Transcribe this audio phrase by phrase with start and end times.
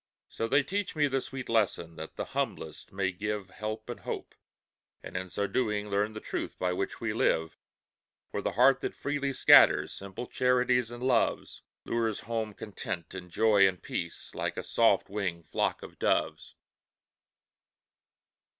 [0.29, 4.33] So, they teach me the sweet lesson, That the humblest may give Help and hope,
[5.03, 7.55] and in so doing, Learn the truth by which we live;
[8.31, 13.67] For the heart that freely scatters Simple charities and loves, Lures home content, and joy,
[13.67, 16.55] and peace, Like a soft winged flock of doves.